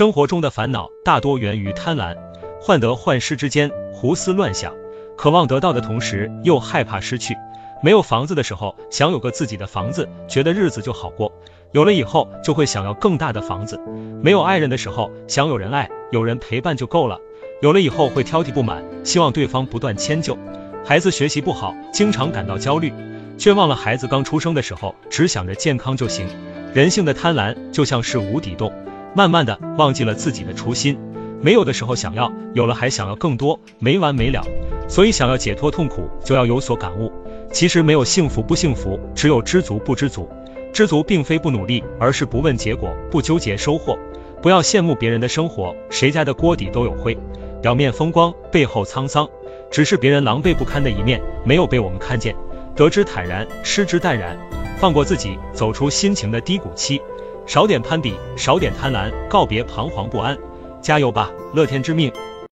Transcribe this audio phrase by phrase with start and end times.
[0.00, 2.16] 生活中的烦恼大多源于贪婪，
[2.58, 4.72] 患得患失之间胡思乱想，
[5.14, 7.36] 渴望得到的同时又害怕失去。
[7.82, 11.30] 没有房子的时候，想有个自己的房子，觉得日子就好过；
[11.72, 13.78] 有了以后，就会想要更大的房子。
[14.22, 17.18] 没有爱人的时候，想有人爱，有人陪伴就够了；
[17.60, 20.38] 有了以后，会挑剔不满，希望对方不断迁就。
[20.82, 22.90] 孩子学习不好，经常感到焦虑，
[23.36, 26.26] 却忘了孩子刚出生的时候，只想着健康就行。
[26.72, 28.72] 人性的贪婪就像是无底洞，
[29.14, 30.98] 慢慢的忘记了自己的初心。
[31.42, 34.44] 没有的时候想要，有了还想要更多，没完没了。
[34.88, 37.10] 所以想要解脱痛苦，就要有所感悟。
[37.52, 40.28] 其实没有幸福不幸福，只有知足不知足。
[40.72, 43.98] 知足并非不努力，而是不问结果，不纠结收获。
[44.42, 47.16] 不要羡慕别人的生活，谁家的锅底都有灰。
[47.60, 49.28] 表面风光，背后沧桑，
[49.70, 52.36] 只是别人狼狈不堪的一面，没有被我们看见。
[52.76, 54.38] 得之坦然，失之淡然，
[54.78, 57.00] 放过自己，走出心情的低谷期。
[57.50, 60.38] 少点攀比，少点贪婪，告别彷徨不安。
[60.80, 62.12] 加油吧，乐天之命。